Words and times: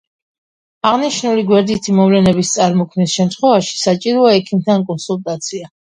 აღნიშნული 0.91 1.43
გვერდითი 1.51 1.93
მოვლენების 1.99 2.53
წარმოქმნის 2.55 3.13
შემთხვევაში 3.19 3.77
საჭიროა 3.83 4.33
ექიმთან 4.39 4.87
კონსულტაცია. 4.89 5.71